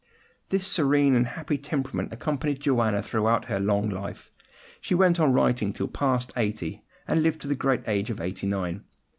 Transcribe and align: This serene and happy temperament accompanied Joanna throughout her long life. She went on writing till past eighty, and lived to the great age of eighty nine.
This 0.49 0.65
serene 0.65 1.13
and 1.13 1.27
happy 1.27 1.59
temperament 1.59 2.11
accompanied 2.11 2.61
Joanna 2.61 3.03
throughout 3.03 3.45
her 3.45 3.59
long 3.59 3.87
life. 3.87 4.31
She 4.79 4.95
went 4.95 5.19
on 5.19 5.31
writing 5.31 5.71
till 5.73 5.87
past 5.89 6.33
eighty, 6.35 6.81
and 7.07 7.21
lived 7.21 7.39
to 7.41 7.47
the 7.47 7.53
great 7.53 7.87
age 7.87 8.09
of 8.09 8.19
eighty 8.19 8.47
nine. 8.47 8.83